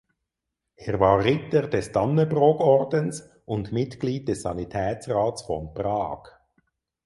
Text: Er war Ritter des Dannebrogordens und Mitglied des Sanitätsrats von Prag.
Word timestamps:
Er 0.77 0.99
war 0.99 1.23
Ritter 1.23 1.67
des 1.67 1.91
Dannebrogordens 1.91 3.29
und 3.45 3.71
Mitglied 3.71 4.27
des 4.29 4.41
Sanitätsrats 4.41 5.43
von 5.43 5.75
Prag. 5.75 6.27